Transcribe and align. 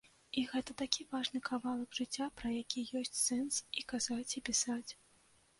І 0.41 0.43
гэта 0.51 0.71
такі 0.81 1.05
важны 1.11 1.41
кавалак 1.49 1.99
жыцця, 1.99 2.29
пра 2.41 2.49
які 2.61 2.87
ёсць 3.03 3.21
сэнс 3.27 3.61
і 3.81 3.87
казаць, 3.93 4.29
і 4.41 4.45
пісаць. 4.51 4.91